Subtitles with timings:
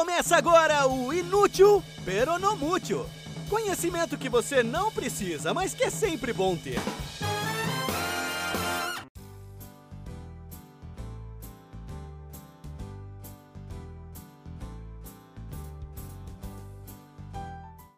[0.00, 3.04] Começa agora o Inútil Peronomútil.
[3.50, 6.80] Conhecimento que você não precisa, mas que é sempre bom ter.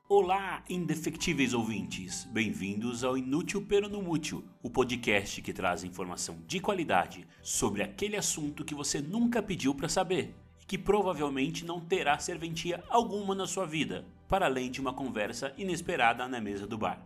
[0.09, 2.25] Olá, indefectíveis ouvintes!
[2.25, 8.75] Bem-vindos ao Inútil Peronomútil, o podcast que traz informação de qualidade sobre aquele assunto que
[8.75, 10.41] você nunca pediu para saber
[10.73, 16.27] que provavelmente não terá serventia alguma na sua vida, para além de uma conversa inesperada
[16.27, 16.98] na mesa do bar.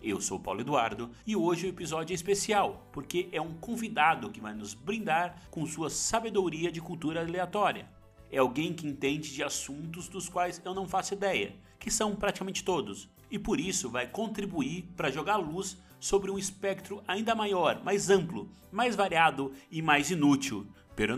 [0.00, 4.40] Eu sou Paulo Eduardo e hoje o episódio é especial, porque é um convidado que
[4.40, 7.88] vai nos brindar com sua sabedoria de cultura aleatória
[8.30, 12.62] é alguém que entende de assuntos dos quais eu não faço ideia, que são praticamente
[12.62, 18.10] todos, e por isso vai contribuir para jogar luz sobre um espectro ainda maior, mais
[18.10, 21.16] amplo, mais variado e mais inútil, pero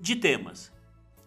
[0.00, 0.77] de temas.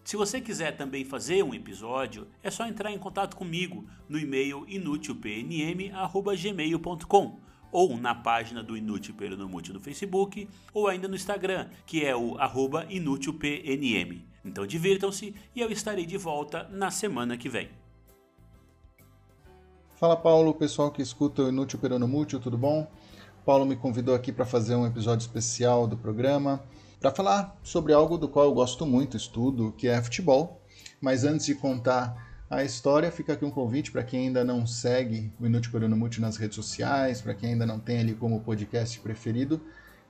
[0.04, 4.64] Se você quiser também fazer um episódio, é só entrar em contato comigo no e-mail
[4.66, 7.38] inutilpnm@gmail.com
[7.70, 12.36] ou na página do Inútil Peronomútil no Facebook ou ainda no Instagram, que é o
[12.90, 14.20] inútilpnm.
[14.44, 17.70] Então divirtam-se e eu estarei de volta na semana que vem.
[19.96, 22.90] Fala Paulo, pessoal que escuta o Inútil Peronomútil, tudo bom?
[23.46, 26.60] Paulo me convidou aqui para fazer um episódio especial do programa,
[27.02, 30.62] para falar sobre algo do qual eu gosto muito, estudo, que é futebol.
[31.00, 35.32] Mas antes de contar a história, fica aqui um convite para quem ainda não segue
[35.40, 39.60] o Inútil Peronomútil nas redes sociais, para quem ainda não tem ali como podcast preferido,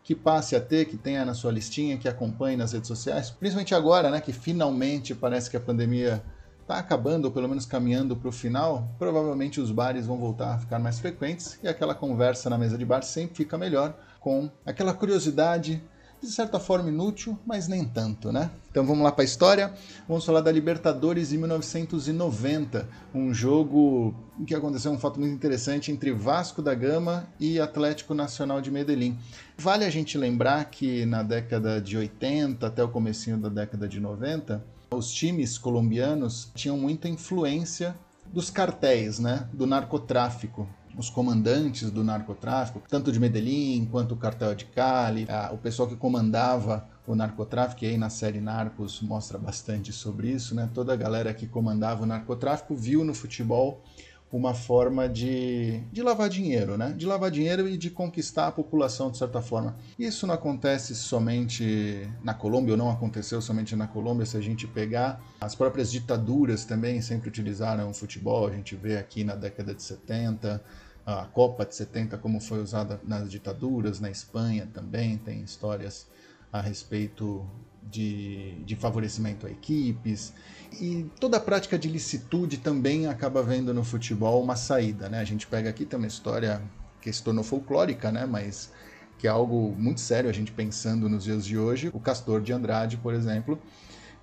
[0.04, 3.74] que passe a ter, que tenha na sua listinha, que acompanhe nas redes sociais, principalmente
[3.74, 6.22] agora, né, que finalmente parece que a pandemia
[6.60, 10.58] está acabando, ou pelo menos caminhando para o final, provavelmente os bares vão voltar a
[10.58, 14.92] ficar mais frequentes e aquela conversa na mesa de bar sempre fica melhor, com aquela
[14.92, 15.82] curiosidade
[16.22, 18.50] de certa forma inútil, mas nem tanto, né?
[18.70, 19.74] Então vamos lá para a história.
[20.06, 24.14] Vamos falar da Libertadores em 1990, um jogo
[24.46, 29.18] que aconteceu um fato muito interessante entre Vasco da Gama e Atlético Nacional de Medellín.
[29.58, 33.98] Vale a gente lembrar que na década de 80 até o comecinho da década de
[33.98, 37.96] 90, os times colombianos tinham muita influência
[38.32, 44.54] dos cartéis, né, do narcotráfico os comandantes do narcotráfico, tanto de Medellín quanto o cartel
[44.54, 49.92] de Cali, o pessoal que comandava o narcotráfico, e aí na série Narcos mostra bastante
[49.92, 50.70] sobre isso, né?
[50.72, 53.82] Toda a galera que comandava o narcotráfico viu no futebol
[54.32, 56.94] uma forma de, de lavar dinheiro, né?
[56.96, 59.76] De lavar dinheiro e de conquistar a população de certa forma.
[59.98, 64.66] Isso não acontece somente na Colômbia, ou não aconteceu somente na Colômbia, se a gente
[64.66, 69.74] pegar as próprias ditaduras também sempre utilizaram o futebol, a gente vê aqui na década
[69.74, 70.62] de 70,
[71.04, 76.06] a Copa de 70 como foi usada nas ditaduras, na Espanha também tem histórias
[76.52, 77.46] a respeito
[77.82, 80.32] de, de favorecimento a equipes.
[80.80, 85.08] E toda a prática de licitude também acaba vendo no futebol uma saída.
[85.08, 85.20] Né?
[85.20, 86.62] A gente pega aqui, tem uma história
[87.00, 88.26] que se tornou folclórica, né?
[88.26, 88.70] mas
[89.18, 91.90] que é algo muito sério a gente pensando nos dias de hoje.
[91.92, 93.58] O Castor de Andrade, por exemplo,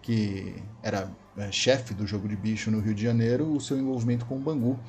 [0.01, 4.25] que era é, chefe do jogo de bicho no Rio de Janeiro, o seu envolvimento
[4.25, 4.79] com o Bangu.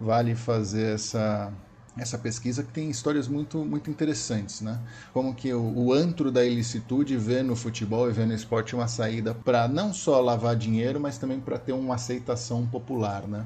[0.00, 1.52] Vale fazer essa
[1.96, 4.78] essa pesquisa que tem histórias muito, muito interessantes, né?
[5.12, 8.86] Como que o, o antro da ilicitude vê no futebol e vê no esporte uma
[8.86, 13.44] saída para não só lavar dinheiro, mas também para ter uma aceitação popular, né?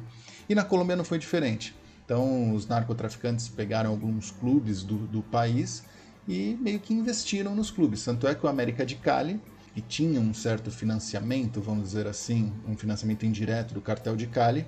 [0.48, 1.74] E na Colômbia não foi diferente.
[2.04, 5.82] Então, os narcotraficantes pegaram alguns clubes do, do país
[6.28, 8.04] e meio que investiram nos clubes.
[8.04, 9.40] Tanto é que o América de Cali,
[9.74, 14.64] que tinha um certo financiamento, vamos dizer assim, um financiamento indireto do cartel de Cali,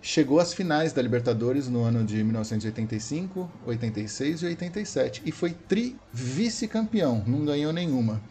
[0.00, 7.22] chegou às finais da Libertadores no ano de 1985, 86 e 87 e foi tri-vice-campeão,
[7.26, 8.22] não ganhou nenhuma.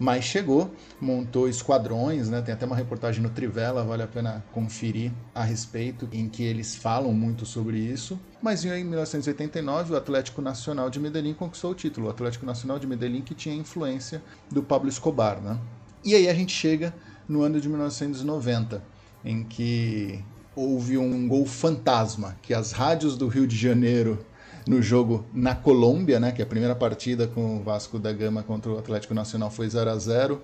[0.00, 2.40] Mas chegou, montou esquadrões, né?
[2.40, 6.74] tem até uma reportagem no Trivela, vale a pena conferir a respeito, em que eles
[6.74, 8.18] falam muito sobre isso.
[8.40, 12.06] Mas em 1989, o Atlético Nacional de Medellín conquistou o título.
[12.06, 15.38] O Atlético Nacional de Medellín que tinha influência do Pablo Escobar.
[15.38, 15.58] Né?
[16.02, 16.94] E aí a gente chega
[17.28, 18.82] no ano de 1990,
[19.22, 20.24] em que
[20.56, 24.24] houve um gol fantasma, que as rádios do Rio de Janeiro
[24.66, 28.70] no jogo na Colômbia, né, que a primeira partida com o Vasco da Gama contra
[28.70, 30.40] o Atlético Nacional foi 0 a 0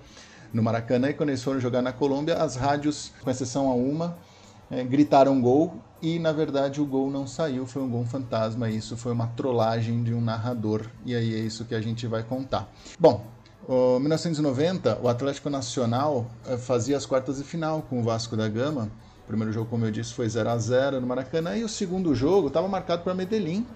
[0.53, 4.17] no Maracanã, e quando eles foram jogar na Colômbia, as rádios, com exceção a uma,
[4.71, 8.69] é, gritaram gol e na verdade o gol não saiu, foi um gol fantasma.
[8.69, 10.87] Isso foi uma trollagem de um narrador.
[11.05, 12.71] E aí é isso que a gente vai contar.
[12.99, 13.25] Bom,
[13.69, 18.49] em 1990 o Atlético Nacional é, fazia as quartas de final com o Vasco da
[18.49, 18.91] Gama.
[19.25, 21.57] O primeiro jogo, como eu disse, foi 0 a 0 no Maracanã.
[21.57, 23.67] E o segundo jogo estava marcado para Medellín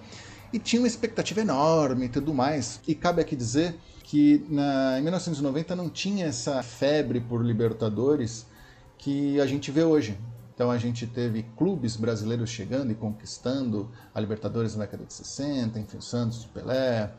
[0.53, 2.81] e tinha uma expectativa enorme e tudo mais.
[2.87, 8.47] E cabe aqui dizer que na, em 1990 não tinha essa febre por Libertadores
[8.99, 10.19] que a gente vê hoje.
[10.55, 15.79] Então a gente teve clubes brasileiros chegando e conquistando a Libertadores na década de 60,
[15.79, 17.11] enfim, Santos, Pelé.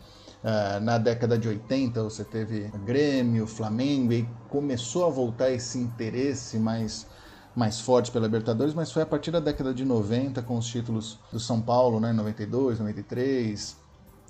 [0.44, 6.58] Uh, na década de 80 você teve Grêmio, Flamengo e começou a voltar esse interesse
[6.58, 7.08] mais,
[7.56, 11.20] mais forte pela Libertadores, mas foi a partir da década de 90 com os títulos
[11.32, 13.78] do São Paulo, né, 92, 93,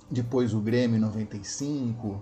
[0.09, 2.21] depois o Grêmio em 95,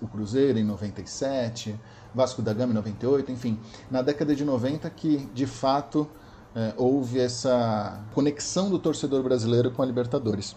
[0.00, 1.78] o Cruzeiro em 97,
[2.14, 3.58] Vasco da Gama em 98, enfim,
[3.90, 6.08] na década de 90 que de fato
[6.54, 10.56] é, houve essa conexão do torcedor brasileiro com a Libertadores.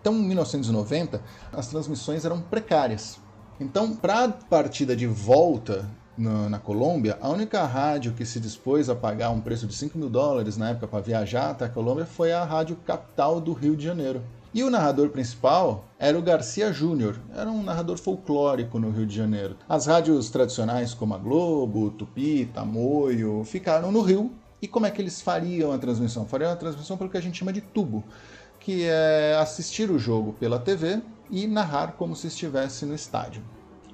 [0.00, 1.20] Então, em 1990,
[1.52, 3.18] as transmissões eram precárias.
[3.58, 8.88] Então, para a partida de volta no, na Colômbia, a única rádio que se dispôs
[8.88, 12.06] a pagar um preço de 5 mil dólares na época para viajar até a Colômbia
[12.06, 14.22] foi a Rádio Capital do Rio de Janeiro.
[14.54, 19.14] E o narrador principal era o Garcia Júnior, era um narrador folclórico no Rio de
[19.14, 19.56] Janeiro.
[19.68, 24.32] As rádios tradicionais como a Globo, Tupi, Tamoio ficaram no Rio
[24.62, 26.24] e como é que eles fariam a transmissão?
[26.24, 28.02] Fariam a transmissão pelo que a gente chama de tubo,
[28.58, 33.42] que é assistir o jogo pela TV e narrar como se estivesse no estádio.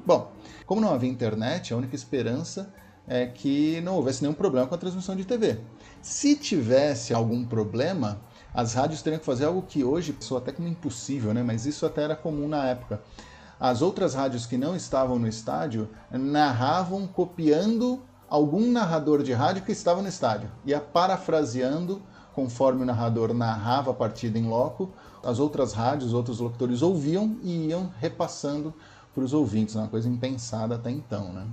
[0.07, 0.31] Bom,
[0.67, 2.73] como não havia internet, a única esperança
[3.07, 5.59] é que não houvesse nenhum problema com a transmissão de TV.
[6.01, 8.21] Se tivesse algum problema,
[8.55, 11.43] as rádios teriam que fazer algo que hoje soa até como impossível, né?
[11.43, 13.01] mas isso até era comum na época.
[13.59, 19.73] As outras rádios que não estavam no estádio narravam copiando algum narrador de rádio que
[19.73, 20.51] estava no estádio.
[20.65, 22.03] Ia parafraseando
[22.35, 24.91] conforme o narrador narrava a partida em loco,
[25.23, 28.75] as outras rádios, outros locutores ouviam e iam repassando
[29.15, 31.33] para os ouvintes, uma coisa impensada até então.
[31.33, 31.47] Né?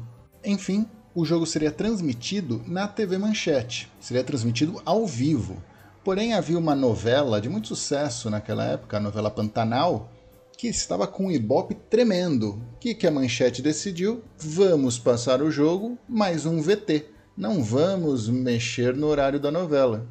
[0.44, 5.62] Enfim, o jogo seria transmitido na TV Manchete, seria transmitido ao vivo.
[6.04, 10.10] Porém, havia uma novela de muito sucesso naquela época, a novela Pantanal,
[10.58, 12.62] que estava com um ibope tremendo.
[12.76, 14.22] O que, que a manchete decidiu?
[14.38, 17.06] Vamos passar o jogo mais um VT.
[17.38, 20.06] Não vamos mexer no horário da novela.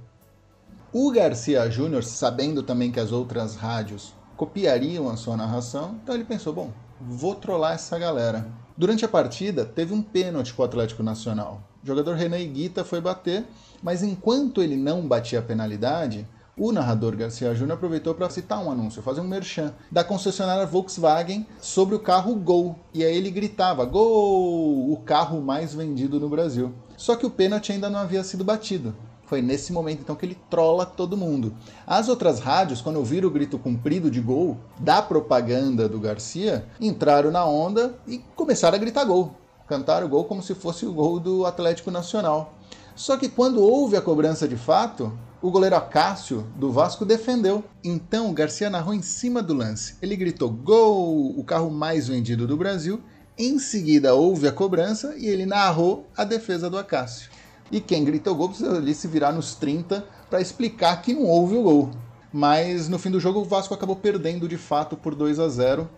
[0.91, 6.25] O Garcia Júnior, sabendo também que as outras rádios copiariam a sua narração, então ele
[6.25, 8.47] pensou: bom, vou trollar essa galera.
[8.77, 11.63] Durante a partida, teve um pênalti para o Atlético Nacional.
[11.83, 13.45] O jogador Renan Iguita foi bater,
[13.83, 18.71] mas enquanto ele não batia a penalidade, o narrador Garcia Júnior aproveitou para citar um
[18.71, 22.77] anúncio, fazer um merchan da concessionária Volkswagen sobre o carro Gol.
[22.93, 24.93] E aí ele gritava: Gol!
[24.93, 26.75] O carro mais vendido no Brasil.
[26.97, 28.93] Só que o pênalti ainda não havia sido batido.
[29.29, 31.55] Foi nesse momento então que ele trola todo mundo.
[31.87, 37.31] As outras rádios, quando ouviram o grito comprido de gol da propaganda do Garcia, entraram
[37.31, 39.35] na onda e começaram a gritar gol.
[39.69, 42.55] Cantaram o gol como se fosse o gol do Atlético Nacional.
[42.97, 47.63] Só que quando houve a cobrança de fato, o goleiro Acácio, do Vasco, defendeu.
[47.85, 49.97] Então o Garcia narrou em cima do lance.
[50.01, 51.39] Ele gritou: Gol!
[51.39, 52.99] O carro mais vendido do Brasil.
[53.37, 57.31] Em seguida houve a cobrança e ele narrou a defesa do Acácio.
[57.71, 61.57] E quem gritou gol precisa ali se virar nos 30 para explicar que não houve
[61.57, 61.91] o gol.
[62.33, 65.89] Mas no fim do jogo o Vasco acabou perdendo de fato por 2 a 0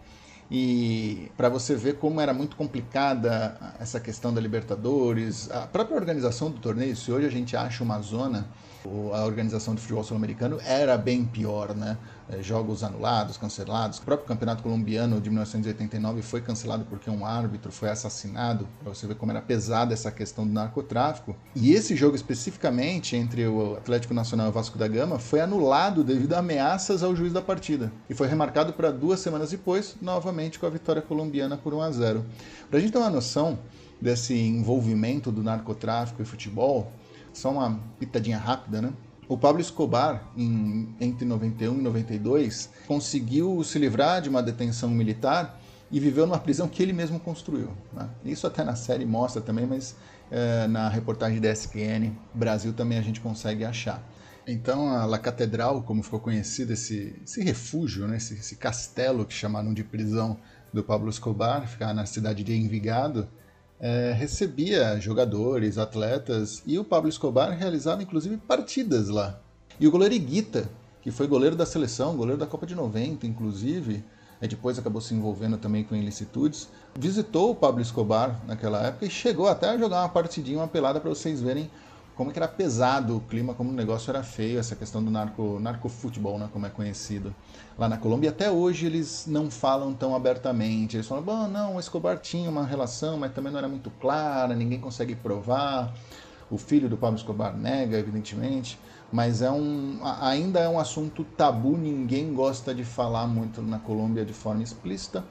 [0.50, 6.50] e para você ver como era muito complicada essa questão da Libertadores, a própria organização
[6.50, 8.48] do torneio, se hoje a gente acha uma zona
[9.14, 11.98] a organização do futebol sul-americano era bem pior, né?
[12.28, 13.98] É, jogos anulados, cancelados.
[13.98, 19.06] O próprio campeonato colombiano de 1989 foi cancelado porque um árbitro foi assassinado, para você
[19.06, 21.34] ver como era pesada essa questão do narcotráfico.
[21.56, 26.04] E esse jogo especificamente entre o Atlético Nacional e o Vasco da Gama foi anulado
[26.04, 30.58] devido a ameaças ao juiz da partida e foi remarcado para duas semanas depois, novamente
[30.58, 32.24] com a vitória colombiana por 1 a 0.
[32.68, 33.58] Para a gente ter uma noção
[34.00, 36.90] desse envolvimento do narcotráfico e futebol,
[37.32, 38.92] só uma pitadinha rápida, né?
[39.28, 45.60] O Pablo Escobar, em, entre 91 e 92, conseguiu se livrar de uma detenção militar
[45.88, 47.70] e viveu numa prisão que ele mesmo construiu.
[47.92, 48.08] Né?
[48.24, 49.94] Isso até na série mostra também, mas
[50.30, 54.02] é, na reportagem da SQN Brasil também a gente consegue achar.
[54.46, 58.16] Então a La Catedral, como ficou conhecido esse, esse refúgio, né?
[58.16, 60.38] esse, esse castelo que chamaram de prisão
[60.72, 63.28] do Pablo Escobar, ficava na cidade de Envigado,
[63.80, 69.40] é, recebia jogadores, atletas, e o Pablo Escobar realizava inclusive partidas lá.
[69.78, 70.68] E o goleiro Iguita,
[71.00, 74.04] que foi goleiro da seleção, goleiro da Copa de 90, inclusive,
[74.42, 79.10] e depois acabou se envolvendo também com ilicitudes, visitou o Pablo Escobar naquela época e
[79.10, 81.70] chegou até a jogar uma partidinha, uma pelada para vocês verem
[82.14, 85.58] como que era pesado o clima, como o negócio era feio, essa questão do narco,
[85.58, 87.34] narcofutebol, né, como é conhecido
[87.78, 88.28] lá na Colômbia.
[88.28, 90.96] E até hoje eles não falam tão abertamente.
[90.96, 94.54] Eles falam, bom, não, o Escobar tinha uma relação, mas também não era muito clara,
[94.54, 95.94] ninguém consegue provar.
[96.50, 98.78] O filho do Pablo Escobar nega, evidentemente,
[99.12, 104.24] mas é um, ainda é um assunto tabu, ninguém gosta de falar muito na Colômbia
[104.24, 105.24] de forma explícita.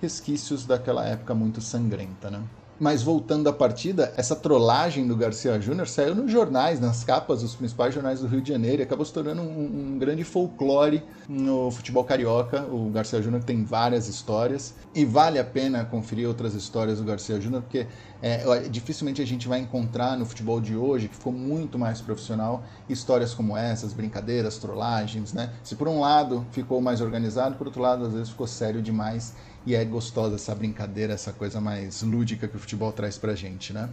[0.00, 2.42] Resquícios daquela época muito sangrenta, né?
[2.80, 7.54] Mas voltando à partida, essa trollagem do Garcia Júnior saiu nos jornais, nas capas dos
[7.54, 11.70] principais jornais do Rio de Janeiro e acabou se tornando um, um grande folclore no
[11.70, 12.62] futebol carioca.
[12.62, 17.40] O Garcia Júnior tem várias histórias e vale a pena conferir outras histórias do Garcia
[17.40, 17.86] Júnior, porque
[18.20, 22.64] é, dificilmente a gente vai encontrar no futebol de hoje, que ficou muito mais profissional,
[22.88, 25.52] histórias como essas, brincadeiras, trollagens, né?
[25.62, 29.34] Se por um lado ficou mais organizado, por outro lado às vezes ficou sério demais
[29.64, 33.72] e é gostosa essa brincadeira, essa coisa mais lúdica que o futebol traz pra gente,
[33.72, 33.88] né?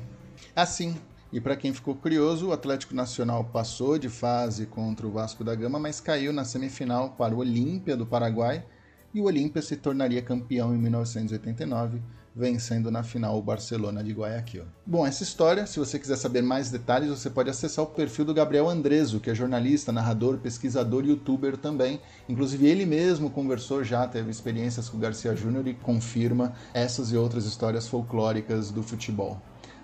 [0.55, 0.95] Assim,
[1.31, 5.53] e para quem ficou curioso, o Atlético Nacional passou de fase contra o Vasco da
[5.53, 8.65] Gama, mas caiu na semifinal para o Olímpia do Paraguai,
[9.13, 12.01] e o Olímpia se tornaria campeão em 1989
[12.39, 14.63] vencendo na final o Barcelona de Guayaquil.
[14.85, 18.33] Bom, essa história, se você quiser saber mais detalhes, você pode acessar o perfil do
[18.33, 21.99] Gabriel Andreso, que é jornalista, narrador, pesquisador e youtuber também.
[22.29, 27.17] Inclusive ele mesmo conversou já, teve experiências com o Garcia Júnior e confirma essas e
[27.17, 29.41] outras histórias folclóricas do futebol.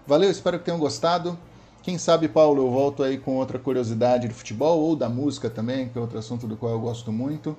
[0.08, 1.38] Valeu, espero que tenham gostado.
[1.84, 5.90] Quem sabe, Paulo, eu volto aí com outra curiosidade do futebol ou da música também,
[5.90, 7.56] que é outro assunto do qual eu gosto muito.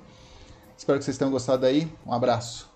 [0.76, 1.86] Espero que vocês tenham gostado aí.
[2.04, 2.75] Um abraço.